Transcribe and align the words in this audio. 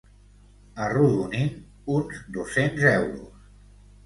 Arrodonint, 0.85 1.51
uns 1.97 2.23
dos-cents 2.39 2.89
euros. 2.95 3.47